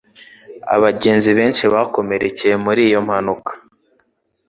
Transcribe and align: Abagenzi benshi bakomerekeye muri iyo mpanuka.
Abagenzi 0.75 1.29
benshi 1.39 1.63
bakomerekeye 1.73 2.55
muri 2.65 2.81
iyo 2.89 2.99
mpanuka. 3.07 3.51